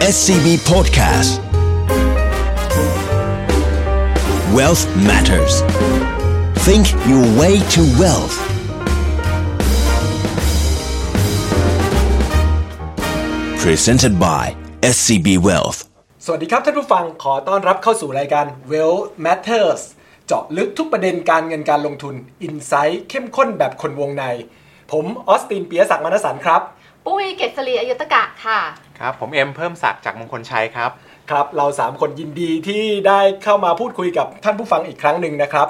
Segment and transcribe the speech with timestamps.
[0.00, 1.40] SCB Podcast
[4.52, 5.62] Wealth Matters
[6.66, 8.36] Think your way to wealth
[13.58, 15.78] Presented by SCB Wealth
[16.24, 19.82] สวัสดีครับท่านผู้ฟังขอต้อนรับเข้าสู่รายการ Wealth Matters
[20.26, 24.24] เจาะลึกทุกประเด็นการเงินการลงทุนอินไซต์เข้มข้นแบบคนวงใน
[24.92, 26.62] ผมออสตินเปียศักดิ์มณสันครับ
[27.06, 28.60] ปุ้ยเกษรีอายุตกะค่ะ
[28.98, 30.90] ครับ ผมเอ็มเพิ่มศักดิ์จากมงคลชัยครับ
[31.30, 35.68] ครับ เรา 3 คนยินดีที่ได้เข้ามาพูดคุยกับท่านผู้ฟังอีกครั้งหนึ่งนะครับ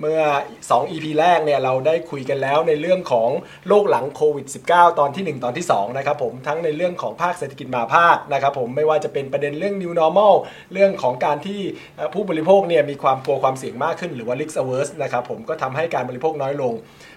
[0.00, 0.20] เมื่อ
[0.60, 3.30] 2 EP แรกเนี่ยเราได้คุยกันแล้วในเรื่องของ
[3.68, 10.34] โลกหลังโควิด -19 ตอนที่ 1 ตอนที่2นะครับผมทั้งในเรื่องของภาคเศรษฐกิจมาภาคนะครับผมไม่ว่าจะเป็นประเด็นเรื่อง new normal
[10.72, 11.60] เรื่องของการที่
[12.14, 16.74] ผู้บริโภคเนี่ยมีความกลัวความเสี่ยงมากขึ้นหรือว่า risk averse นะครับผมก็ทำให้การบริโภคน้อยลง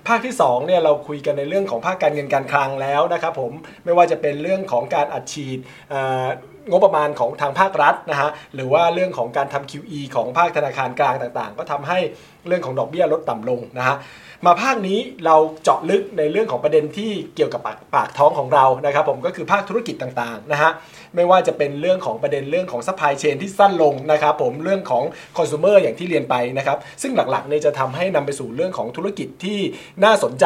[0.07, 3.51] ภาคที่2เนี่ยเราคุยกันในเรื่องของภาคการเงินการคลังแล้วนะครับผม
[3.85, 5.59] ไม่ว่าจะเป็นเรื่องของการอัดฉีด
[6.69, 11.99] งบประมาณของทางภาครัฐนะฮะหรือว่าเรื่องของการทำ QE ของภาคธนาคารกลางต่างๆ ก็ทำให้
[12.47, 13.97] เรื่องของดอกเบี้ยลดต่ำลงนะฮะ
[14.45, 20.71] มาภาคนี้เราเจาะลึกในเรื่องของประเด็นที่เกี่ยวกับปากปากท้องของเรานะครับผมก็คือภาคธุรกิจต่างๆนะฮะ
[21.15, 25.03] ไม่ว่าจะเป็นเรื่องของประเด็นเรื่องของ supply chain ที่สั้นลงนะครับผมเรื่องของ
[25.37, 29.59] consumer อย่างที่เรียนไปนะครับซึ่งหลักๆเนี่ยจะทำให้นำไปสู่เรื่องของธุรกิจที่
[30.03, 30.45] น่าสนใจ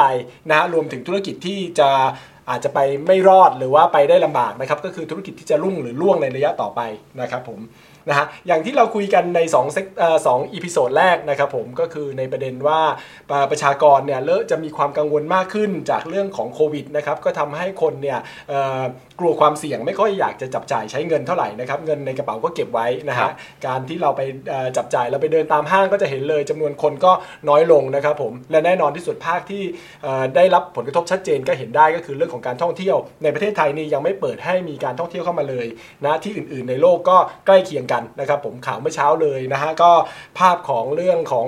[0.50, 1.90] นะฮะรวมถึงธุรกิจที่จะ
[2.50, 6.82] อาจจะไปไม่รอดหรือว่าไปได้ลำบากนะครับก็คือธุรกิจที่จะรุ่งหรือร่วงในระยะต่อไป
[7.22, 7.60] นะครับผม
[8.10, 12.82] นะฮะอย่างที่เราคุยกันใน2 sec เอ่อสอง episode แรกนะครับผมก็คือในประเด็นว่า
[13.30, 18.82] ประประชากรเนี่ยเริ่มจะมีความกังวลมากขึ้นจากเรื่องของโควิดนะครับก็ทำให้คนเนี่ยเอ่อ
[19.20, 23.34] กลัวความเสี่ยงไม่ค่อยอยากจะจับจ่ายใช้เงินเท่าไหร่นะครับเงินในกระเป๋าก็เก็บไว้นะครัฮะบ
[23.66, 27.12] การที่เราไปเอ่อจับจ่ายเราไปเดินตามห้างก็จะเห็นเลยจำนวนคนก็
[27.50, 29.64] น้อยลงนะครับผมและแน่นอนที่สุดภาคที่
[30.04, 35.68] เอ่อได้รับผลกระทบชัดเจนก็เห็นได้ก็คือเรื่องของการท่องเที่ยว ในประเทศไทยนี่ยังไม่เปิดให้มีการท่องเที่ยวเข้ามาเลย
[36.06, 39.92] นะที่อื่น ๆ ในโลกก็ใกล้เคียงกันนะครับผมข่าวเมื่อเช้าเลยนะฮะก็
[40.40, 41.48] ภาพของเรื่องของ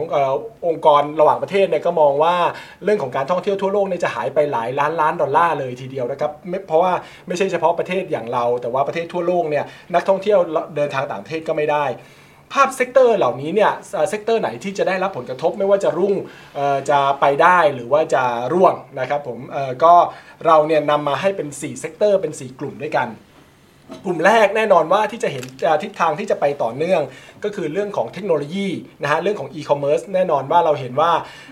[0.67, 2.35] องค์กรระหว่างประเทศเนี่ยก็มองว่า
[2.83, 6.93] เรื่องของการท่องเที่ยวทั่วโลกเนี่ยจะหายไปหลายล้านล้านดอลลาร์เลยทีเดียวนะครับไม่เพราะว่า
[7.27, 10.39] ไม่ใช่เฉพาะประเทศอย่างเรา แต่ว่าประเทศทั่วโลกเนี่ยนักท่องเที่ยว
[10.75, 11.85] เดินทางต่างประเทศก็ไม่ได้
[12.53, 13.71] ภาพ sector เหล่านี้เนี่ย
[14.09, 16.13] sector ไหนที่จะได้รับผลกระทบไม่ว่าจะรุ่ง
[16.89, 19.39] จะไปได้หรือว่าจะร่วงนะครับผม
[19.83, 19.93] ก็
[20.45, 23.07] เราเนี่ยนำมาให้เป็น 4 sector เป็น 4 กลุ่มด้วยกัน
[24.05, 27.01] กลุ่มแรกแน่นอนว่าที่จะเห็นเอ่อทิศทางที่จะไปต่อเนื่อง
[27.43, 28.67] ก็คือเรื่องของเทคโนโลยี
[29.01, 31.11] นะฮะเรื่องของอีคอมเมิร์ซแน่นอนว่าเราเห็นว่า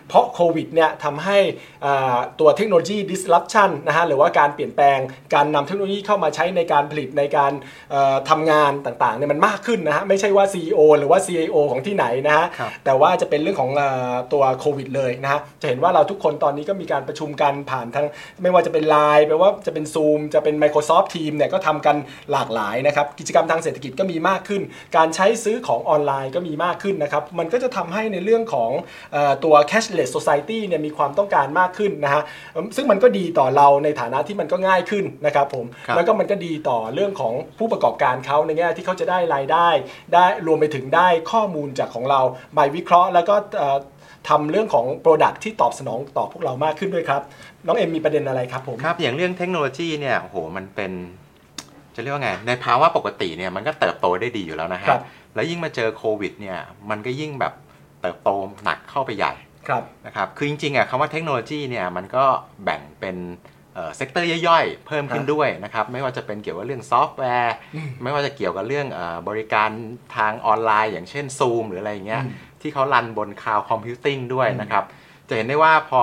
[0.09, 1.37] เพราะโควิดเนี่ยทำให้
[1.85, 4.99] อ่าตัวเทคโนโลยี disruption นะฮะหรือว่าการเปลี่ยนแปลง
[5.33, 7.51] การนำเทคโนโลยีเข้ามาใช้ในการผลิตในการ
[7.91, 18.05] เอ่อทำงานต่างๆเนี่ยมันมากขึ้นนะฮะไม่ใช่ว่า CEO หรือว่า CIO ของที่ไหนนะฮะครับแต่ว่าจะเป็นเรื่องของเอ่อตัวโควิดเลยนะฮะจะเห็นว่าเราทุกคนตอนนี้ก็มีการประชุมกันผ่านทั้ง
[18.41, 21.95] ไม่ว่าจะเป็น Line ไม่ว่าจะเป็น Zoom จะเป็น Microsoft Team เนี่ยก็ทำกัน
[22.31, 24.61] หลากหลายนะครับกิจกรรมทางเศรษฐกิจก็มีมากขึ้น
[24.97, 28.71] การใช้ซื้อของออนไลน์ก็มีมากขึ้นนะครับมันก็จะทำให้ในเรื่องของ
[29.13, 32.23] เออตัว cashless society เนี่ยมีความต้องการมากขึ้นนะฮะ
[32.55, 39.69] อืมซึ่งมันก็ดีต่อเราในฐานะที่มันก็ง่ายขึ้นนะครับผมครับแล้วก็มันก็ดีต่อเรื่องของผู้ประกอบการเขาในแง่ที่เขาจะได้รายได้
[40.13, 42.21] ได้รวมไปถึงได้ข้อมูลจากของเรา
[42.57, 43.79] มาวิเคราะห์ แล้วก็เอ่อ
[44.31, 47.21] ทำเรื่องของ Product ที่ตอบสนองต่อพวกเรามากขึ้นด้วยครับ
[47.65, 50.91] น้องเอ็มมีประเด็นอะไรครับผม ครับ อย่างเรื่องเทคโนโลยีเนี่ยโอ้โหมันเป็น
[51.95, 55.01] จะเรียกว่าไง ในภาวะปกติเนี่ยมันก็เติบโตได้ดีอยู่แล้วนะฮะครับ
[55.35, 56.57] แล้วยิ่งมาเจอโควิดเนี่ย
[56.89, 57.53] มันก็ยิ่งแบบ
[58.01, 58.29] เติบโต
[58.63, 59.33] หนักเข้าไปใหญ่
[59.67, 62.25] ครับนะครับ คือจริงๆอะคำว่าเทคโนโลยีเนี่ยมันก็
[62.63, 63.17] แบ่งเป็น
[63.95, 69.69] sector ย่อยๆ เพิ่มขึ้นครับด้วยนะครับ ไม่ว่าจะเป็นเกี่ยวกับเรื่องซอฟต์แวร์อืมไม่ว่าจะเกี่ยวกับเรื่องเออบริการ
[70.17, 74.83] ทางออนไลน์ อย่างเช่น Zoom หรืออะไรอย่างเงี้ยอืมที่เขา run บน cloud computing ด้วยอืมนะครับ
[75.27, 76.01] จะเห็นได้ว่าพอ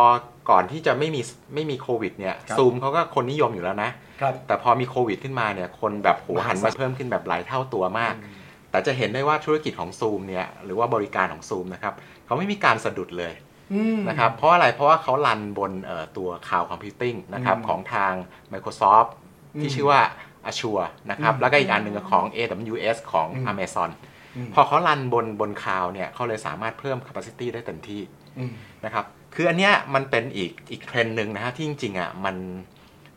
[0.51, 1.23] ก่อนที่จะไม่มี
[1.55, 4.12] ไม่มีโควิดเนี่ยครับซูมเขาก็คนนิยมอยู่แล้วนะครับ
[4.47, 8.15] แต่พอมีโควิดขึ้นมาเนี่ยคนแบบโหมหาหันศามาลเพิ่มขึ้นแบบหลายเท่าตัวมาก
[8.71, 11.95] แต่จะเห็นได้ว่าธุรกิจของซูมเนี่ยหรือว่าบริการของซูมนะครับ
[12.27, 13.33] เขาไม่มีการสะดุดเลย
[13.73, 18.13] อืมนะครับเพราะอะไรเพราะว่าเขารันบนเอ่อตัว Cloud Computing นะครับอืมของทาง
[18.53, 19.09] Microsoft
[19.55, 20.01] อืมที่ชื่อว่า
[20.51, 23.91] Azure นะครับอืมแล้วก็อีกอันหนึ่งของ AWS ของอืม Amazon
[24.37, 28.03] อืมพอเขารันบนบนคลาวเนี่ยเขาเลยสามารถเพิ่ม capacity ได้เต็มที่
[28.39, 28.53] อืม
[28.85, 29.05] นะครับ
[29.35, 32.37] คืออันเนี้ยมันเป็นอีกอีกเทรนด์หนึ่งนะฮะที่จริงๆอะมัน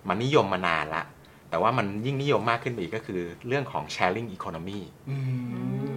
[0.07, 1.03] มันนิยมมานานละ
[1.49, 4.79] แต่ว่ามันยิ่งนิยมมากขึ้นไปอีกก็คือเรื่องของ sharing economy
[5.09, 5.17] อื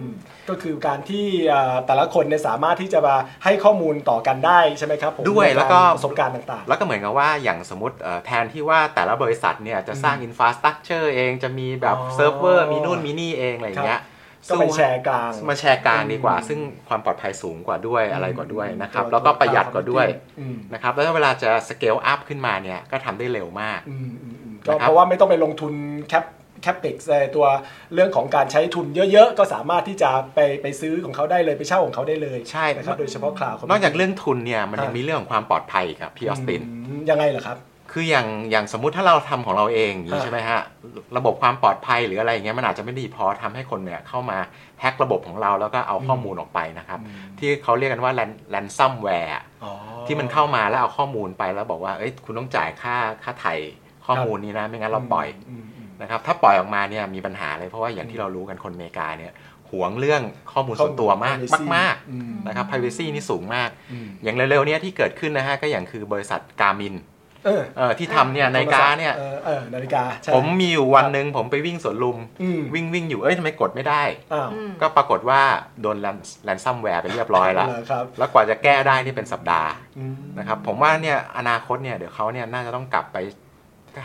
[0.05, 0.07] ม
[0.49, 14.18] ก็คือการที่เอ่อแต่ละคนเนี่ยสามารถที่จะมาให้ข้อมูลต่อกันได้ใช่ไหมครับผมด้วยในารแล้วก็ประสบการณ์ต่างแล้วก็เหมือนกับว่าอย่างสมมติเอ่อแทนที่ว่าแต่ละบริษัทเนี่ยจะสร้างอินฟ a สตรักเจอร์เองจะมีแบบอ๋อเซิร์ฟเวอร์มีนู่นมีนี่เองอะไรอย่างเงี้ยๆ
[14.49, 16.59] ก็ไปแชร์กลางมาแชร์กลางดีกว่าอืมซึ่ง
[16.89, 20.05] ความปลอดภัยสูงกว่าด้วยอะไรกว่าด้วยนะครับตัวแล้วก็ประหยัดกว่าด้วย
[20.39, 25.73] อืมนะครับ แล้วเวลาจะ scale up ขึ้นมาเนี่ยก็ทำได้เร็วมากอืมอืมอืมก็นะครับเพราะว่าไม่ต้องไปลงทุน
[26.09, 26.25] cap
[26.61, 26.95] CAPEX
[27.35, 27.45] ตัว
[27.93, 36.61] เรื่องของการใช้ทุนเยอะ ๆ ก็สามารถที่จะไปไปซื้อของเขาได้เลยไปเช่าของเขาได้เลยใช่นะครับโดยเฉพาะ cloud นอกจากเรื่องทุนเนี่ยมันยังมีเรื่องของความปลอดภัยครับพี่ออสติน
[37.09, 37.57] ยังไงเหรอครับ
[37.91, 40.61] คืออย่างอย่างสมมุติถ้าเราทำของเราเองอย่างนี้อ่าใช่ไหมฮะ
[41.17, 44.37] ระบบความปลอดภัยหรืออะไรอย่างเงี้ยมันอาจจะไม่ดีพอทำให้คนเนี่ยเข้ามา
[44.79, 46.99] แฮ็กระบบของเราแล้วก็เอาข้อมูลออกไปนะครับ
[47.39, 48.13] ที่เขาเรียกกันว่า
[48.49, 49.33] ransomware
[49.63, 49.71] อ๋อ
[50.07, 53.53] ที่มันเข้ามาแล้วเอาข้อมูลไปแล้วบอกว่าเอ้ยคุณต้องจ่ายค่าค่าไถ่
[54.05, 55.65] ข้อมูลนี้นะ ไม่งั้นเราปล่อยมาอืม
[56.01, 59.33] นะครับถ้าปล่อยออกมาเนี่ยมีปัญหาเลยเพราะว่าอย่างที่เรารู้กันคนอเมริกาเนี่ย
[59.69, 60.21] หวงเรื่อง
[60.53, 67.18] ข้อมูลส่วนตัวมาก privacy มากอืมๆนะครับ privacy นี่สูงมากอืมอย่างเร็วๆเนี้ยที่เกิดขึ้นนะฮะก็อย่างคือบริษัท Garmin เออเออ
[67.97, 74.03] ที่ทำเนี่ยนาฬิกาเนี่ยออเออนาฬิกาใช่ผมมีอยู่วันหนึ่งผมไปวิ่งสวนลุมอืมวิ่งวิ่งอยู่เอ้ยทำไมกดไม่ได้
[74.33, 75.41] อ้าวอืมก็ปรากฏว่า
[75.81, 75.97] โดน
[76.43, 83.17] ransomware ไปเรียบร้อยแล้วเหรอครับแล้วกว่าจะแก้ได้นี่เป็นสัปดาห์อืมนะครับผมว่าเนี่ยอนาคตเนี่ยเดี๋ยวเขาเนี่ยน่าจะต้องกลับไป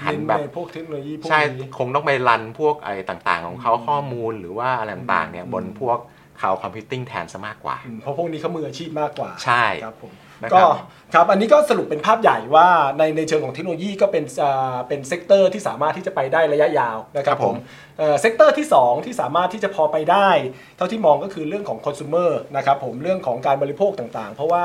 [0.02, 5.98] หันเน้นแบบในพวกเทคโนโลยีพวกใช่นี้คงต้องไป run พวกอะไรต่างๆ ของเขาข้อมูลหรือว่าอะไรต่างๆเนี่ยอืมบนพวก
[6.40, 10.68] cloud computing แทนซะมากกว่าอืมเพราะพวกนี้เขามืออาชีพมากกว่าใช่ครับผมนะ ก็ครับ
[11.14, 17.54] ครับอันนี้ก็สรุปเป็นภาพใหญ่ว่าในในเชิงของเทคโนโลยีก็เป็นอ่าเป็น sector ที่สามารถที่จะไปได้ระยะยาวนะครับผม
[17.98, 20.30] เอ่อ sector ที่ 2 ที่สามารถที่จะพอไปได้
[20.76, 24.64] เท่าที่มองก็คือเรื่องของคอน sumer นะครับผมเรื่องของการบริโภคต่างๆ เพราะว่า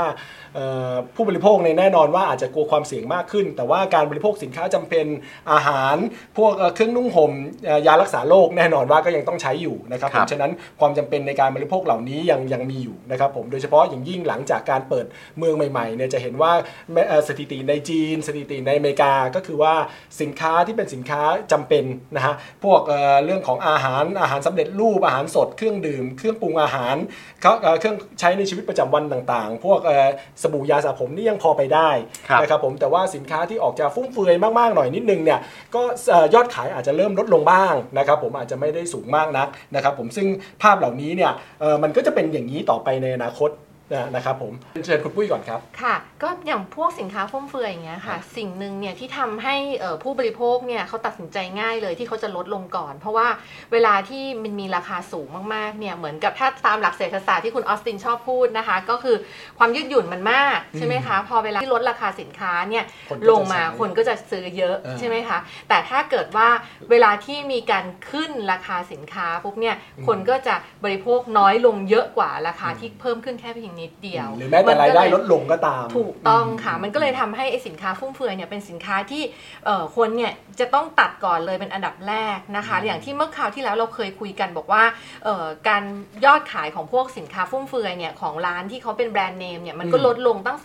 [0.55, 5.05] เอ่อผู้บริโภคในยแน่นอนว่าอาจจะกลัวความเสี่ยงมากขึ้น แต่ว่าการบริโภคสินค้าจำเป็น
[5.51, 5.95] อาหาร
[6.37, 7.31] พวกเอ่อเครื่องนุ่งห่ม
[7.65, 15.05] เอ่อยารักษาโรคแน่นอนว่าก็ยังต้องใช้อยู่นะครับผมครับฉะนั้นความจำเป็นในการบริโภคเหล่านี้ยังยังมีอยู่นะครับผมโดยเฉพาะอย่างยิ่งหลังจากการเปิด
[15.37, 16.51] เมืองใหม่ๆเนี่ยจะเห็นว่า
[16.93, 19.73] แม้เอ่อสถิติในจีน สถิติในอเมริกาก็คือว่า
[20.21, 21.21] สินค้าที่เป็นสินค้า
[21.51, 21.83] จำเป็น
[22.15, 22.81] นะฮะพวก
[23.19, 26.95] เอ่อเรื่องของอาหารอาหารสำเร็จรูปอาหารสดเครื่องดื่ม เครื่องปรุงอาหาร
[27.41, 30.07] เขาเอ่อเครื่องใช้ในชีวิตประจำวันต่างๆ พวกเอ่อ
[30.41, 31.89] สบู่ยาสระผมนี่ยังพอไปได้
[32.29, 35.39] ครับนะครับผมแต่ว่าสินค้าที่ออกจะฟุ่มเฟือยมากๆหน่อยนิดนึงเนี่ย
[35.75, 40.27] ก็เอ่อยอดขายอาจจะเริ่มลดลงบ้างนะครับผมอาจจะไม่ได้สูงมากนักนะครับผมซึ่ง
[40.61, 41.31] ภาพเหล่านี้เนี่ย
[41.61, 43.51] เอ่อมันก็จะเป็นอย่างนี้ต่อไปในอนาคต
[43.93, 44.53] นะนะครับผม
[44.85, 53.27] เชิญคุณปุ้ยก่อนครับ ค่ะ ก็อย่างพวกสินค้าฟุ่มเฟือยอย่างเงี้ยค่ะ สิ่งหนึ่งเนี่ยที่ทำให้เอ่อผู้บริโภคเนี่ยเขาตัดสินใจง่ายเลยที่เขาจะลดลงก่อน เพราะว่า
[53.71, 59.15] เวลาที่มันมีราคาสูงมากๆเนี่ยเหมือนกับถ้าตามหลักเศรษฐศาสตร์ที่คุณออสตินชอบพูดนะคะ ก็คือ
[59.57, 65.37] ความยืดหยุ่นมันมากใช่ไหมคะพอเวลาที่ลดราคาสินค้าเนี่ยคนก็จะลงมาซื้อคนก็จะซื้อเยอะเออใช่ไหมคะ
[65.69, 66.47] แต่ถ้าเกิดว่า
[66.91, 69.75] เวลาที่มีการขึ้นราคาสินค้าปุ๊บเนี่ย
[70.07, 79.23] คนก็จะบริโภคน้อยลงเยอะกว่าราคาที่เพิ่มขึ้นแค่เพียงนิดเดียวหรือแม้แต่รายได้ลดลงก็ตาม ถูกต้องค่ะ มันก็เลยทำให้ไอ้สินค้าฟุ่มเฟือยเนี่ยเป็นสินค้าที่
[79.65, 84.83] เอ่อคนเนี่ยจะต้องตัดก่อนเลยเป็นอันดับแรกนะคะ อย่างที่เมื่อคราวที่แล้วเราเคยคุยกันบอกว่า
[85.23, 85.83] เอ่อการ
[86.25, 90.59] ยอดขายของพวกสินค้าฟุ่มเฟือยเนี่ยของร้านที่เขาเป็นแบรนด์เนมเนี่ยมันก็อืมลดลงตั้ง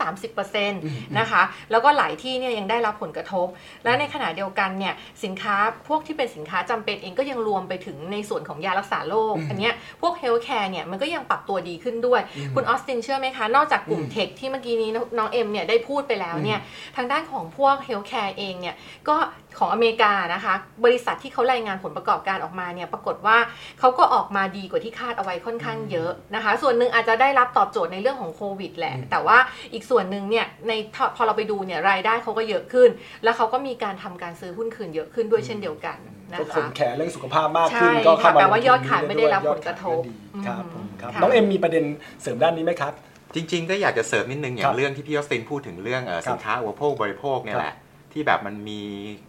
[0.55, 0.71] 30%
[1.19, 3.47] นะคะแล้วก็หลายที่เนี่ยยังได้รับผลกระทบ
[3.85, 4.95] และในขณะเดียวกันเนี่ย
[5.25, 5.57] สินค้า
[5.89, 16.59] พวกที่เป็นสินค้าจำเป็นเองก็ยังรวมไปถึงในส่วนของยารักษาโรคอืมอันเนี้ยพวก healthcare เนี่ยมันก็ยังปรับตัวดีขึ้นด้วยอืมคุณออสตินเชื่อไหมคะ นอกจากกลุ่มอืม tech ที่เมื่อกี้นี้น้องเอ็มเนี่ยได้พูดไปแล้วเนี่ย
[16.97, 18.75] ทางด้านของพวก healthcare เองเนี่ย
[19.09, 19.17] ก็
[19.59, 20.55] ของอเมริกานะคะ
[20.85, 23.37] บริษัทที่เขารายงานผลประกอบการออกมาเนี่ยปรากฏว่า
[23.81, 29.39] เขาก็ออกมาดีกว่าที่คาดเอาไว้ค่อนข้างเยอะนะคะ ส่วนหนึ่งอาจจะได้รับตอบโจทย์ในเรื่องของโควิดแหละอืมแต่ว่า
[29.73, 30.73] อีกส่วนหนึ่งเนี่ยใน
[31.17, 32.91] พอเราไปดูเนี่ยรายได้เขาก็เยอะขึ้น
[33.25, 40.15] แล้วเขาก็มีการทำการซื้อหุ้นคืนเยอะขึ้นด้วยเช่นเดียวกันนะ ก็คคะนแคร์เรื่องสุขภาพมากขึ้นใช่ก็เข้ามาค่ะแต่ว่าลงทุนยอดขายไม่ได้รับยอผลกระทบขายก็ดี
[40.47, 41.85] ครับผมครับค่ะน้องเอ็มมีประเด็น
[42.23, 42.93] เสริมด้านนี้ไหมครับ
[43.35, 47.75] จริง ๆ ก็อยากจะเสริมนิดนึงอคย่ารังบเรื่องที่พี่ออสตินพูดถึงเรื่องเอ่อครับสินค้าอุปโภคบริโภคเนี่ยแหละ
[48.13, 48.81] ที่แบบมันมี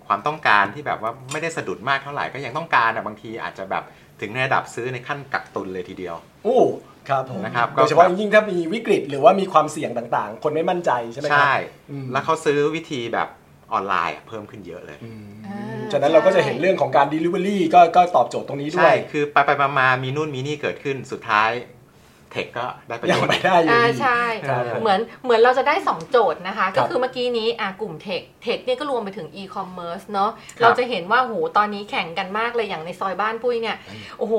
[0.08, 3.84] ความต้องการที่แบบว่าไม่ได้สะดุดมากเท่าไหร่ก็ยังต้องการอะบางทีอาจจะแบบ
[4.22, 6.60] ถึงในระดับซื้อในขั้นกักตุนเลยทีเดียวโอ้
[7.10, 11.56] ครับผมนะครับโดยเฉพาะยิ่งถ้ามีวิกฤตหรือว่ามีความเสี่ยงต่างๆ คนไม่มั่นใจใช่ไหมครับใช่
[11.91, 13.27] อืมแล้วเขาซื้อวิธีแบบ
[13.74, 21.51] ออนไลน์อะเพิ่มขึ้นเยอะเลยอืมอ่า ฉะนั้นเราก็จะเห็นเรื่องของการ Delivery ก็ก็ตอบโจทย์ตรงนี้ด้วใช่คือไปไปมามามีนู่นมีนี่เกิดขึ้นสุดท้าย
[22.36, 33.77] tech ก็ได้ประโยชน์ยังไปได้อยู่อ่าดีใช่ครับผมเหมือนเหมือนเราจะได้2โจทย์นะคะครับก็คือเมื่อกี้นี้อ่ากลุ่ม tech tech เนี่ยก็รวมไปถึงอีคอมเมิร์ซเนาะครับเราจะเห็นว่าโหตอนนี้แข่งกันมากเลยอย่างในซอยบ้านปุ้ยเนี่ย
[34.20, 34.36] โอ้โห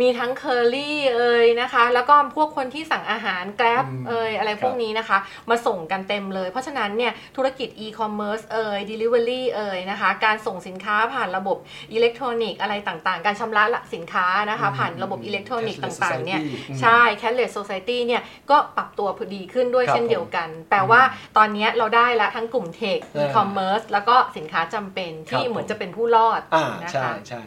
[0.00, 5.18] มีทั้งเคอรี่เอ่ยนะคะ แล้วก็พวกคนที่สั่งอาหาร Grab อืมเอ่ยอะไรพวกนี้นะคะ
[5.50, 11.56] มาส่งกันเต็มเลย เพราะฉะนั้นเนี่ยธุรกิจอีคอมเมิร์ซเอ่ย Delivery เอ่ยนะคะ การส่งสินค้าผ่านระบบ
[11.92, 13.64] อิเล็กทรอนิกส์อะไรต่างๆ การชำระ
[13.94, 16.74] สินค้านะคะ ผ่านระบบอิเล็กทรอนิกส์ Cashless ต่างๆเนี่ย society อื
[17.12, 21.02] มใช่ Cashless Society เนี่ยก็ปรับตัวพอดีขึ้นด้วยครับเช่นเดียวกัน แปลว่า
[21.36, 27.40] ตอนนี้เราได้ละทั้งกลุ่ม tech เอออีคอมเมิร์ซแล้วก็สินค้าจำเป็นที่ครับเหมือนจะเป็นผู้รอดอ่านะใช่คะใช่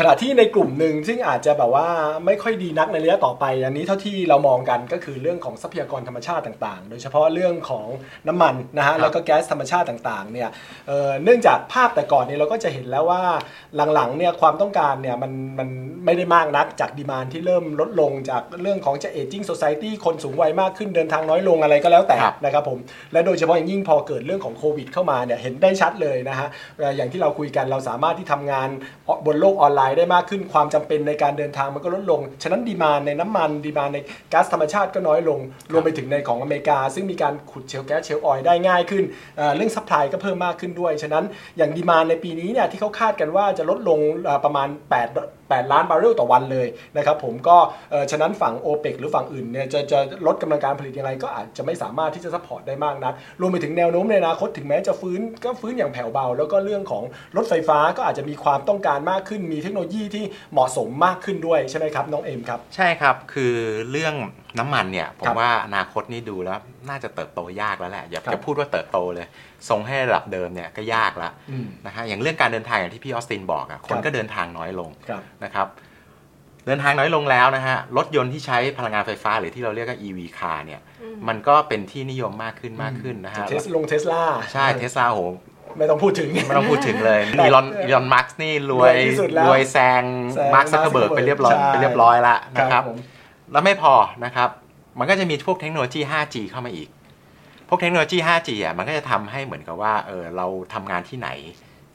[0.00, 1.88] ขณะที่ในกลุ่มหนึ่งซึ่งอาจจะแบบว่า
[2.26, 7.86] ไม่ค่อยดีนักในระยะต่อไป อันนี้เท่าที่เรามองกันก็คือเรื่องของทรัพยากรธรรมชาติต่างๆ โดยเฉพาะเรื่องของ
[8.28, 10.48] น้ำมันนะฮะแล้วก็แก๊สธรรมชาติต่างๆเนี่ย
[10.88, 13.22] เอ่อเนื่องจากภาพแต่ก่อนเนี่ยเราก็จะเห็นแล้วว่า
[13.94, 15.68] หลังๆเนี่ยความต้องการเนี่ยมันมัน
[16.04, 22.78] ไม่ได้มากนักจาก demand ที่เริ่มลดลงจากเรื่องของจะเอจิ้งโซซ i ตี้คนสูงวัยมากขึ้นเดินทางน้อยลงอะไรก็แล้วแต่ครับนะครับผม
[23.12, 28.68] และโดยเฉพาะอย่างยิ่งพอเกิดเรื่องของโควิดเข้ามาเนี่ยเห็นได้ชัดเลยนะฮะเอ่ออย่างที่เราคุยกันเราสามารถที่ทำงาน
[29.26, 33.98] บนโลกออนไลน์ได้มากขึ้นความจำเป็นในการเดินทางมันก็ลดลง ฉะนั้น demand ในน้ำมัน demand ใน
[34.32, 35.40] ก๊าซธรรมชาติก็น้อยลง
[35.72, 39.04] รวมไปถึงในของอเมริกา ซึ่งมีการขุด shale gas shale oil ได้ง่ายขึ้น
[39.36, 41.24] เอ่อเรื่อง supply ก็เพิ่มมากขึ้นด้วย ฉะนั้น
[41.58, 47.56] อย่าง demand ในปีนี้เนี่ยที่เขาคาดกันว่าจะลดลงเอ่อประมาณ8 8 ล้านบาร์เรลต่อวันเลยนะครับผมก็
[47.90, 57.04] เอ่อฉะนั้นฝั่ง o p e ปหรือฝั่งอื่นเนี่ยจะจะลดกำลังการผลิตยังไงก็อาจจะไม่สามารถที่จะ support ได้มากนักรวมไปถึงแนวโน้มในอนาคตถึงแม้จะฟื้นก็ฟื้นอย่างแผ่วเบา แล้วก็เรื่องของ
[57.36, 63.54] รถไฟฟ้าก็อาจจะมีความต้องการมากขึ้น มีเทคโนโลยีที่เหมาะสมมากขึ้นด้วยใช่ไหมครับน้องเอ็มครับ ใช่ครับคือ
[63.90, 64.14] เรื่อง
[64.58, 69.26] น้ำมันเนี่ยผครัมบว่าอนาคตนี่ดูแล้วน่าจะเติบโตยากแล้วแหละอย่าครับจะพูดว่าเติบโตเลย
[69.68, 75.66] ทรงให้ระดับเดิมเนี่ยก็ยากละอืมนะฮะอย่างเรื่องการเดินทางอย่างที่พี่ออสตินบอกอะคนครับก็เดินทางน้อยลงครับนะครับ
[76.66, 80.80] เดินทางน้อยลงแล้วนะฮะรถยนต์ที่ใช้พลังงานไฟฟ้าหรือที่เราเรียกว่า EV car เนี่ย
[81.28, 84.22] มันก็เป็นที่นิยมมากขึ้นมากขึ้นนะฮะ Tesla Tesla
[84.52, 85.20] ใช่เทสลาโห
[85.78, 90.02] ไม่ต้องพูดถึง ไม่ต้องพูดถึงเลยแต่อีลอนอีลอนมัสก์นี่รวยรวยที่สุดแล้วรวยแซง
[90.34, 92.98] แซงมาร์คซักเคอร์เบิร์ก Mark ไปเรียบร้อยใช่ไปเรียบร้อยละนะครับผม
[93.52, 94.48] แล้วไม่พอนะครับ
[94.98, 96.88] มันก็จะมีพวกเทคโนโลยี 5G เข้ามาอีก
[97.68, 101.28] พวกเทคโนโลยี 5G อะมันก็จะทำให้เหมือนกับว่าเออเราทำงานที่ไหน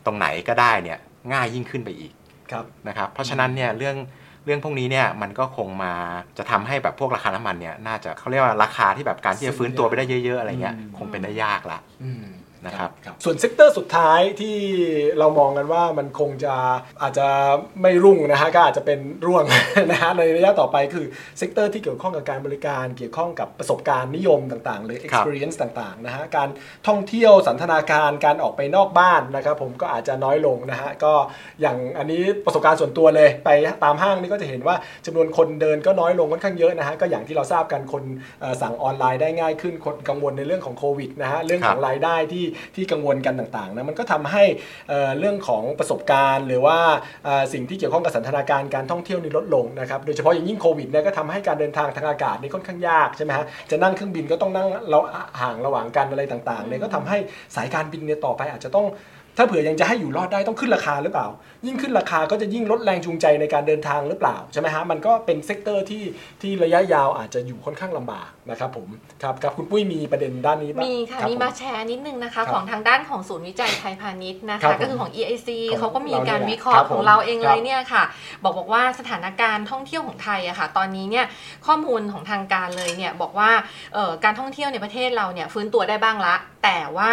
[0.05, 0.99] ตรงไหนก็ได้เนี่ย
[1.33, 2.11] ง่ายยิ่งขึ้นไปอีก
[2.51, 3.95] ครับนะครับเพราะฉะนั้นเนี่ยเรื่อง
[4.45, 5.93] เรื่องพวกนี้เนี่ยมันก็คงมา
[6.37, 12.25] จะทำให้แบบพวกราคาน้ำมันเนี่ยน่าจะเขาเรียกว่าราคาที่แบบการที่จะฟื้นตัวไปได้เยอะ ๆ อะไรเงี้ยอืมคงเป็นได้ยากละอืม
[12.65, 12.91] นะครับ
[13.23, 14.57] ส่วน sector สุดท้ายที่
[15.19, 16.55] เรามองกันว่ามันคงจะ
[17.01, 17.27] อาจจะ
[17.81, 19.43] ไม่รุ่งนะฮะก็อาจจะเป็นร่วง
[19.91, 21.05] นะฮะในระยะต่อไปคือ
[21.37, 26.49] sector ที่เกี่ยวข้องกับการบริการเกี่ยวข้องกับประสบการณ์นิยมต่างๆ หรือ experience ต่างๆนะฮะการ
[26.87, 31.13] ท่องเที่ยวสันทนาการการออกไปนอกบ้านนะครับผมก็อาจจะน้อยลงนะฮะก็
[31.61, 33.49] อย่างอันนี้ประสบการณ์ส่วนตัวเลยไป
[33.83, 38.03] ตามห้างนี่ก็จะเห็นว่าจำนวนคนเดินก็น้อยลงค่อนข้างเยอะนะฮะก็อย่างที่เราทราบกันคน
[38.41, 44.43] เอ่อสั่งออนไลน์ได้ง่ายขึ้นคนกังวลในเรื่องของโควิดนะฮะเรื่องของครับรายได้ที่ที่กังวลกันต่างๆนะมันก็ทำให้
[45.19, 46.77] เรื่องของประสบการณ์ หรือว่า
[47.53, 54.99] สิ่งที่เกี่ยวข้องกับสันทนาการการท่องเที่ยวนี่ลดลงนะครับโดยเฉพาะอย่างยิ่งโควิดเนี่ยก็ทำให้การเดินทางทางอากาศนี่ค่อนข้างยากใช่ไหมฮะจะนั่งเครื่องบินก็ต้องนั่งเรา
[55.41, 57.17] ห่างระหว่างกันอะไรต่างๆเนี่ยก็ทำให้
[57.55, 58.87] สายการบินเนี่ยต่อไปอาจจะต้อง
[59.37, 61.27] ถ้าเผื่อยังจะให้อยู่รอดได้ต้องขึ้นราคาหรือเปล่า
[61.65, 66.03] ยิ่งขึ้นราคาก็จะยิ่งลดแรงจูงใจในการเดินทางหรือเปล่าใช่ไหมฮะมันก็เป็นเซกเตอร์ที่
[66.41, 68.87] ที่ระยะยาวอาจจะอยู่ค่อนข้างลำบากนะครับผม
[69.23, 78.03] ครับครับคุณปุ้ยมีประเด็นด้านนี้ปมีค่ะรับมีผมาแชร์นิดนึงนะคะครับของทางด้านของศูนย์วิจัยไทยพาณิชย์นะครัคะบผมก็คือของ EIC ของเขาก็มีการเราเนี่ยวิเคราะครัห์บของผมเราเองคเลรับยเนี่ยค่ะ
[78.43, 81.25] บอกบอกว่าสถานการณ์ท่องเที่ยวของไทยอะค่ะ ตอนนี้เนี่ย
[81.67, 83.51] ข้อมูลของทางการเลยเนี่ยบอกว่า
[83.93, 87.11] เอ่อการท่องเที่ยวในประเทศเราเนี่ยฟื้นตัวได้บ้างละ แต่ว่า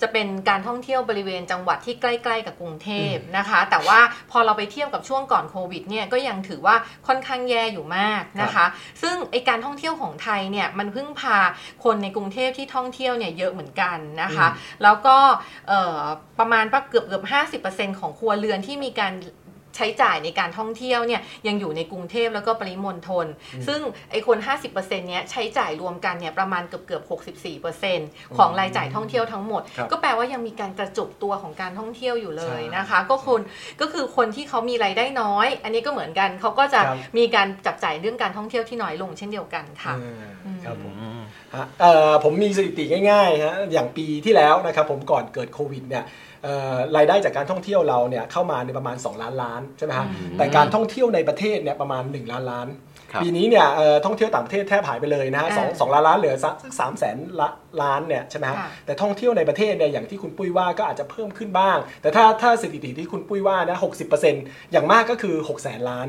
[0.00, 4.00] จะเป็นการท่องเที่ยวบริเวณจังหวัดที่ใกล้ ๆ กับกรุงเทพนะคะ แต่ว่า
[4.30, 6.76] พอเราไปเทียบกับช่วงก่อนโควิดเนี่ยก็ยังถือว่า
[7.06, 8.66] ค่อนข้างแย่อยู่มากนะคะ
[9.02, 11.36] ซึ่งไอการท่องเที่ยวของไทยเนี่ยมันเพิ่งพา
[11.84, 14.48] คนในกรุงเทพที่ท่องเที่ยวเนี่ยเยอะเหมือนกันนะคะ
[14.82, 15.16] แล้วก็
[15.68, 16.00] เอ่อ
[16.38, 19.12] ประมาณเกือบเกือบห้าสิบเปอร์เซ็นของครัวเรือนที่มีการ
[19.78, 23.26] ใช้จ่ายในการท่องเที่ยวเนี่ยยังอยู่ในกรุงเทพแล้วก็ปริมณฑล
[23.66, 23.80] ซึ่ง
[24.10, 27.02] ไอคน 50%เนี้ยใช้จ่ายรวมกันเนี่ยประมาณเกือบเกือบ
[27.86, 33.40] 64%ของรายจ่ายท่องเที่ยวทั้งหมดครับก็แปลว่ายังมีการกระจุกตัวของการท่องเที่ยวอยู่เลยใช่นะคะ ก็คน
[33.80, 40.94] ก็คือคนที่เขามีรายได้น้อย อันนี้ก็เหมือนกันเขาก็จะครับมีการจับจ่ายเรื่องการท่องเที่ยวที่น้อยลงเช่นเดียวกันค่ะอ่าครับผม
[41.54, 46.27] ฮะเอ่อผมมีสถิติง่ายๆฮะอย่างปีที่แล้วนะครับผมก่อนเกิดโควิดเนี่ยเอ่อ
[46.96, 52.68] รายได้จากการท่องเที่ยวเราเนี่ยเข้ามาในประมาณ 2 ล้านล้านใช่ไหมฮะอืมแต่การท่องเที่ยวในประเทศเนี่ยประมาณ 1 ล้านล้าน
[53.12, 57.48] ครับปีนี้เนี่ยเอ่อท่องเที่ยวต่างประเทศแทบหายไปเลยนะฮะสองอ่าสองล้านล้านเหลือสักสามแสนละ
[57.82, 66.06] ล้านเนี่ยใช่ไหมฮะค่ะแต่ท่องเที่ยวในประเทศเนี่ยอย่างที่คุณปุ้ยว่าก็อาจจะเพิ่มขึ้นบ้าง แต่ถ้าถ้าสถิติที่คุณปุ้ยว่านะหกสิบเปอร์เซ็นต์อย่างมากก็คือ6กแสนล้าน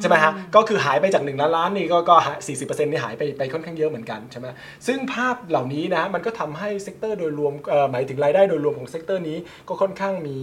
[0.00, 4.46] ใช่ไหมฮะก็คือหายไปจาก1ล้านล้านนี่ก็ก็สี่สิบเปอร์เซ็นต์นี่หายไปไปค่อนข้างเยอะเหมือนกันใช่ไหม
[4.86, 10.38] ซึ่งภาพเหล่านี้นะมันก็ทำให้ sector โดยรวมเอ่อหมายถึงรายได้โดยรวมของ sector นี้ก็ค่อนข้างมี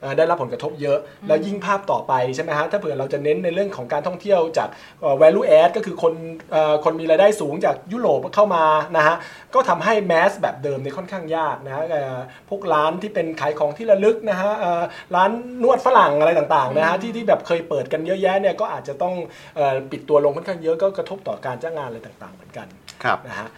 [0.00, 0.98] เอ่อได้รับผลกระทบเยอะ
[1.28, 4.68] แล้วยิ่งภาพต่อไปใช่ไหมฮะถ้าเผื่อเราจะเน้นในเรื่องของการท่องเที่ยวจาก
[5.00, 6.14] เอ่อ value add ก็คือคน
[6.52, 8.64] เอ่อคนมีรายได้สูงจากยุโรปเข้ามา
[8.96, 9.16] นะฮะ
[9.54, 12.16] ก็ทำให้แมสแบบเดิมเนี่ยค่อนข้างยากนะฮะเอ่อ
[12.48, 14.82] พวกร้านที่เป็นขายของที่ระลึกนะฮะเอ่อ
[15.14, 15.30] ร้าน
[15.62, 19.14] นวดฝรั่งอะไรต่างๆนะฮะที่ที่แบบเคยเปิดกันเยอะแยะเนี่ยก็อาจจะต้อง
[19.56, 22.66] เอ่อปิดตัวลงค่อนข้างเยอะก็กระทบต่อการจ้างงานอะไรต่างๆเหมือนกัน
[23.04, 23.48] ครับนะฮะ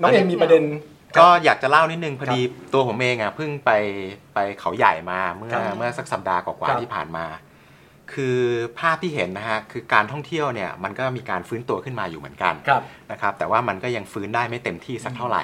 [0.00, 0.64] น้องเอ็มมีประเด็น
[1.18, 2.40] ก็อยากจะเล่านิดนึงพอดี
[2.72, 3.70] ตัวผมเองอะเพิ่งไป
[4.34, 7.24] ไปเขาใหญ่มาเมื่อครับเมื่อสักสัปดาห์กว่าครับๆที่ผ่านมา
[8.14, 8.38] คือ
[8.78, 15.42] ภาพที่เห็นนะฮะคือการท่องเที่ยวเนี่ยมันก็มีการฟื้นตัวขึ้นมาอยู่เหมือนกันครับ นะครับแต่ว่ามันก็ยังฟื้นได้ไม่เต็มที่สักเท่าไหร่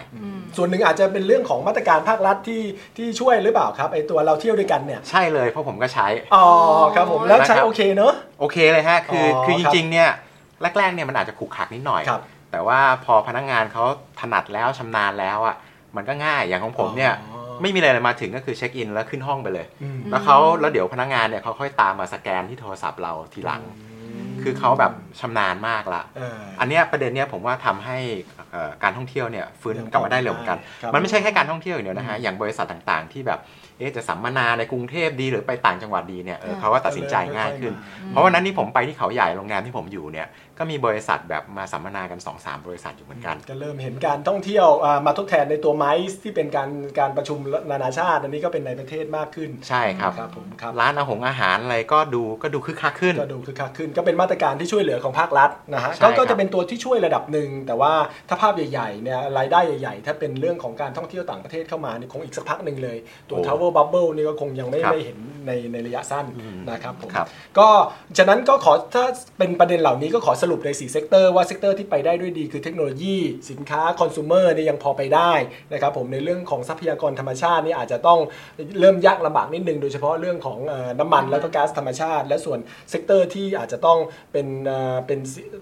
[0.57, 2.62] ส่วนหนึ่งอาจจะเป็นเรื่องของมาตรการภาครัฐที่
[2.97, 6.45] ที่ช่วยหรือเปล่าครับไอตัวเราเที่ยวด้วยกันเนี่ยใช่เลยเพราะผมก็ใช้ อ๋อ
[6.95, 10.09] ครับผมแล้วใช้นะครับโอเคเนอะ โอเคเลยฮะคือออคือจครับริงๆเนี่ย
[10.78, 13.85] แรกๆเนี่ยมันอาจจะขลุกขลักนิดหน่อย ครับแต่ว่าพอพนักงานเขา
[14.21, 15.57] ถนัดแล้วชำนาญแล้วอะ
[15.97, 17.31] มันก็ง่ายอย่างของผมเนี่ย อ๋อ
[17.62, 23.62] ไม่มีอะไรเลยมาถึงก็คือเช็คอินแล้วขึ้นห้องไปเลยอืมแล้วเขาแล้วเดี๋ยวพนักงานเนี่ยเขาค่อยตามมาสแกนที่โทรศัพท์เราทีหลัง
[24.42, 27.99] คือเขาแบบชำนาญมากละเอออันเนี้ยประเด็นเนี้ยผมว่าทำให้
[28.52, 33.40] เอ่อการท่องเที่ยวเนี่ยฟื้นยังกลับมาได้เร็วเหมือนกันครับมันไม่ใช่แค่การท่องเที่ยวอย่างเดียวนะฮะอย่างบริษัทต่างๆที่แบบ
[33.71, 47.38] เอ๊ะ จะสัมมนาในกรุงเทพดีหรือไปต่างจังหวัดดีเนี่ยเอออ่าเขาก็ตัดสินใจง่ายขึ้นค่อยๆมาเพราะวันนั้นที่ผมไปที่เขาใหญ่โรงแรมที่ผมอยู่เนี่ยก็มีบริษัทแบบมาสัมมนากัน2-3บริษัทอยู่เหมือนกัน ก็เริ่มเห็นการท่องเที่ยวอ่ามาทดแทนในตัวไมซ์ที่เป็นการการประชุม
[47.70, 57.92] นานาชาติ อันนี้ก็เป็นในประเทศมากขึ้นใช่ครับครับผมครับร้านอาหงอาหารอะไรก็ดูก็ดูคึกคักขึ้นก็ดูคึกคักขึ้น ก็เป็นมาตรการที่ช่วยเหลือของภาครัฐนะฮะใช่ก็ครับก็จะเป็นตัวที่ช่วยระดับหนึ่งแต่ว่า
[58.28, 62.96] ถ้าภาพใหญ่ๆเนี่ยรายได้ใหญ่ๆ ถ้าเป็นเรื่องของการท่องเที่ยวต่างประเทศเข้ามานี่คงอีกสักพักหนึ่งเลย
[63.30, 63.38] ตัว
[63.74, 66.26] Travel Bubble นี่ก็คงยังไม่ครับได้เห็นในในระยะสั้น
[66.70, 67.26] นะครับผมครับ
[67.58, 67.68] ก็
[68.18, 69.04] ฉะนั้นก็ขอถ้า
[69.38, 73.16] เป็นประเด็นเหล่านี้ก็ขอสรุปใน 4 sector ว่า sector ที่ไปได้ด้วยดีคือเทคโนโลยี
[73.50, 75.32] สินค้าคอน sumer เนี่ยยังพอไปได้
[75.72, 78.18] นะครับผมในเรื่องของทรัพยากรธรรมชาตินี่อาจจะต้อง
[78.80, 82.58] เริ่มยากลำบากนิดนึง โดยเฉพาะเรื่องของเอ่อน้ำมันแล้วก็ก๊าซธรรมชาติ และส่วน
[82.90, 83.98] sector ที่อาจจะต้อง
[84.32, 85.18] เป็นเอ่อเป็น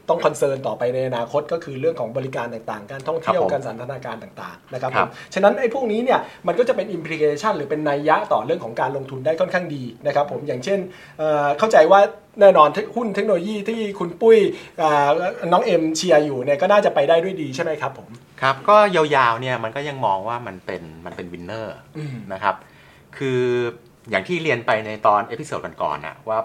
[0.09, 10.79] ต้อง concern ต่อไปในอนาคตก็คือเรื่องของบริการต่างๆ การท่องเที่ยวครับผมการสันทนาการต่างๆนะครับคผรับมฉะนั้นไอ้พวกนี้เนี่ยมันก็จะเป็น implication หรือเป็นนัยยะต่อเรื่องของการลงทุนได้ค่อนข้างดีนะครับผมอย่างเช่น
[11.19, 12.01] เอ่อเข้าใจว่า
[12.41, 14.39] แน่นอน tech หุ้นเทคโนโลยีที่คุณปุ้ย
[14.83, 15.09] อ่า
[15.53, 18.09] น้องเอ็มเชียร์อยู่เนี่ยก็น่าจะไปได้ด้วยดีใช่ไหมครับผม
[18.43, 22.55] ครับก็ยาวๆเนี่ยมันก็ยังมองว่ามันเป็นมันเป็น winner อืมนะครับ
[23.17, 23.43] คือ
[24.11, 26.39] อย่างที่เรียนไปในตอน episode ก่อนๆนะว่า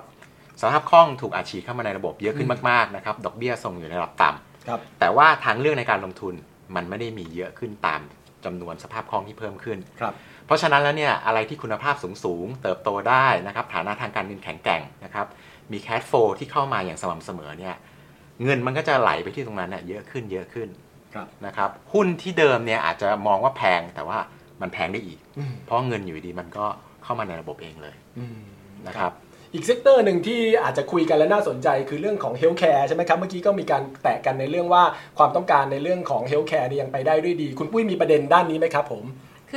[0.61, 6.33] สภาพคล่องถูกอัดฉีดเข้ามาในระบบเยอะขึ้นมากๆนะครับดอกเบี้ยทรงอยู่ในระดับต่ำครับแต่ว่าทางเลือกในการลงทุน
[6.75, 8.01] มันไม่ได้มีเยอะขึ้นตาม
[8.45, 10.13] จำนวนสภาพคล่องที่เพิ่มขึ้นครับ
[10.45, 15.27] เพราะฉะนั้นแล้วเนี่ยอะไรที่คุณภาพสูงๆ เติบโตได้นะครับฐานะทางการเงินแข็งแกร่งนะครับ
[15.71, 17.75] มีแค h โฟที่เข้ามาอย่างสม่ำเสมอเนี่ย
[18.43, 20.69] เงินมันก็จะไหลไปที่ตรงนั้นเนี่ยเยอะขึ้นเยอะขึ้น
[21.15, 24.17] ครับนะครับหุ้นที่เดิมเนี่ยอาจจะมองว่าแพงแต่ว่า
[24.61, 26.65] มันแพงได้อีกอืมเพราะเงินอยู่ดีมันก็
[27.03, 28.37] เข้ามาในระบบเองเลยอืม
[28.87, 29.13] นะครับ
[29.53, 34.83] อีก sector หนึ่งที่อาจจะคุยกันและน่าสนใจคือเรื่องของ healthcare ใช่ไหมครับ เมื่อกี้ก็มีการแตะกันในเรื่องว่า
[35.17, 39.03] ความต้องการในเรื่องของ healthcare นี่ยังไปได้ด้วยดี คุณปุ้ยมีประเด็นด้านนี้ไหมครับผม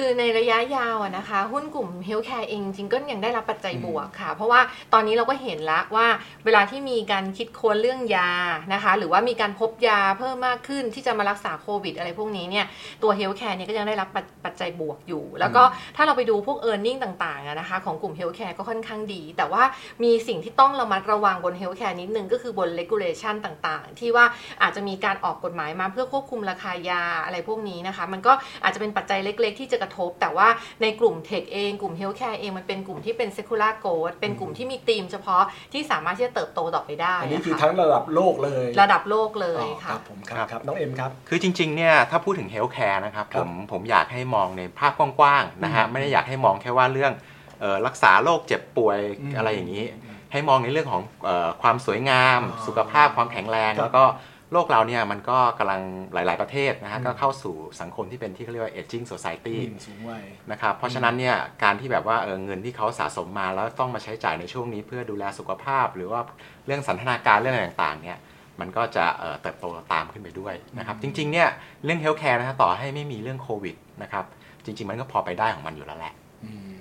[0.00, 4.60] คือในระยะยาวอะนะคะ หุ้นกลุ่ม healthcare เองจริงก็ยังได้รับปัจจัยบวกค่ะ เพราะว่า
[4.92, 6.06] ตอนนี้เราก็เห็นแล้วว่า
[6.44, 8.30] เวลาที่มีการคิดค้นเรื่องยา
[8.72, 12.66] นะคะ หรือว่ามีการพบยาเพิ่มมากขึ้นที่จะมารักษาโควิด อะไรพวกนี้เนี่ย
[13.02, 15.62] ตัว healthcare เนี่ยก็ยังได้รับปัจปัจจัยบวกอยู่ แล้วก็
[15.96, 19.62] ถ้าเราไปดูพวก e a r n i n g ต่างๆอะนะคะของกลุ่ม healthcare ก็ค่อนข้างดี แต่ว่า
[20.04, 24.24] มีสิ่งที่ต้องระมัดระวังบน healthcare นิดนึงก็คือบน regulation ต่างๆ ที่ว่า
[24.62, 28.32] อาจจะมีการออกกฎหมายมาเพื่อควบคุมราคายาอะไรพวกนี้นะคะ มันก็
[28.62, 30.48] อาจจะเป็นปัจจัยเล็ก ๆ ที่จะกระทบ แต่ว่า
[30.82, 47.12] ในกลุ่ม tech เองกลุ่ม healthcare เองมันเป็นกลุ่มที่เป็น secular growth เป็นกลุ่มที่มีธีมเฉพาะที่สามารถที่จะเติบโตต่อไปได้อันนี้ะคือค่ะทั้งระดับโลกเลย ระดับโลกเลยอ๋อคค่ะรับผมคครัรับบครับน้องเอ็มครับ คือจริงๆเนี่ยถ้าพูดถึง healthcare นะครับคผรับมผมอยากให้มองในภาพกว้างๆนะฮะไม่ได้อยากให้มองแค่ว่าเรื่อง
[47.60, 49.84] เอ่อรักษาโรคเจ็บป่วยอืมอะไรอย่างนี้
[50.32, 54.04] ให้มองในเรื่องของเออความสวยงามอ๋อสุขภาพความแข็งแรงครับแล้วก็
[54.52, 55.82] โลกเราเนี่ยมันก็กำลัง
[56.12, 66.20] หลาย ๆประเทศนะฮะอืมก็เข้าสู่สังคมที่เป็นที่เขาเรียกว่า aging society อืมสูงวัยนะครับเพราะฉะนั้นเนี่ยการที่แบบว่าเออเงินที่เขาสะสมมาแล้วต้องมาใช้จ่ายในช่วงนี้เพื่อดูแลสุขภาพ หรือว่า
[66.66, 68.18] เรื่องสันทนาการเรื่องอะไรต่างๆเนี่ย
[68.60, 71.48] มันก็จะเอ่อเติบโตตามขึ้นไปด้วยนะครับจริงๆเนี่ย
[71.84, 74.24] เรื่องเฮลท์แคร์นะฮะต่อให้ไม่มีเรื่องโควิดนะครับ
[74.64, 76.77] จริง ๆ มันก็พอไปได้ของมันอยู่แล้วแหละอืม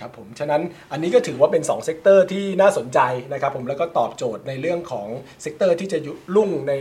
[0.00, 3.00] ครับผมฉะนั้นอันนี้ก็ถือว่าเป็น2 sector ที่น่าสนใจ
[3.32, 5.08] นะครับผมแล้วก็ตอบโจทย์ในเรื่องของ
[5.42, 6.72] sector ที่จะรุ่งใน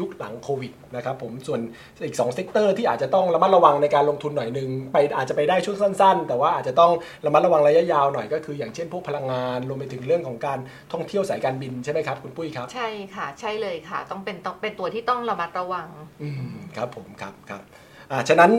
[0.00, 1.60] ยุคหลังโควิดนะครับผมส่วน
[2.04, 6.92] อีก2 sector ที่อาจจะต้องระมัดระวังในการลงทุนหน่อยหนึ่งไปอาจจะไปได้ช่วงสั้น ๆ แต่ว่าอาจจะต้อง
[7.26, 10.58] ระมัดระวังระยะยาวหน่อยก็คือ อย่างเช่นพวกพลังงานรวมไปถึงเรื่องของการ
[10.92, 15.88] ท่องเที่ยวสายการบินใช่ไหมครับคุณปุ้ยครับ ใช่ค่ะ ใช่เลยค่ะ ต้องเป็นต้องเป็นตัวที่ต้องระมัดระวัง
[16.22, 17.91] อืมครับผมครับครับอ่า
[18.28, 18.50] ฉะนั้น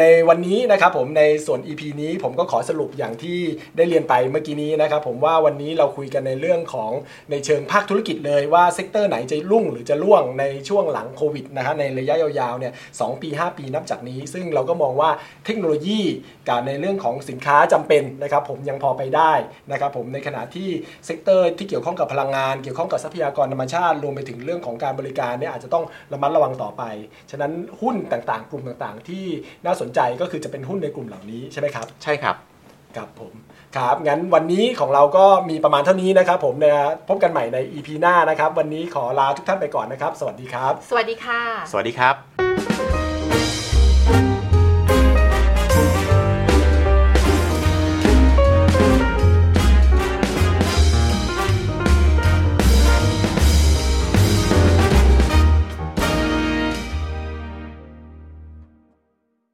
[0.00, 3.38] ในวันนี้นะครับผมในส่วน EP นี้ผมก็ขอสรุปอย่างที่
[3.76, 6.90] ได้เรียนไปเมื่อกี้นี้นะครับผมว่าวันนี้เราคุยกันในเรื่องของ
[7.30, 15.10] ในเชิงภาคธุรกิจเลยว่า sector ไหนจะรุ่งหรือจะร่วงในช่วงหลังโควิดนะฮะในระยะยาวๆเนี่ยสองปี 5 ปีนับจากนี้ ซึ่งเราก็มองว่า
[15.44, 16.00] เทคโนโลยี
[16.48, 19.32] กับในเรื่องของสินค้าจำเป็นนะครับผมยังพอไปได้
[19.72, 20.68] นะครับผมในขณะที่
[21.06, 26.82] sector ที่เกี่ยวข้องกับพลังงานเกี่ยวข้องกับทรัพยากรธรรมชาติรวมไปถึงเรื่องของการบริการเนี่ยอาจจะต้องระมัดระวังต่อไป
[27.30, 29.24] ฉะนั้นหุ้นต่างๆกลุ่มต่างๆ ที่
[29.66, 32.36] น่าสนใจก็คือจะเป็นหุ้นในกลุ่มเหล่านี้ใช่ไหมครับ ใช่ครับ
[32.96, 33.32] ครับผม
[33.76, 36.74] ครับงั้นวันนี้ของเราก็มีประมาณเท่านี้นะครับ ผมนะ
[37.08, 42.33] พบกันใหม่ใน EP หน้านะครับ วันนี้ขอลาทุกท่านไปก่อนนะครับ สวัสดีครับ สวัสดีค่ะ สวัสดีครับ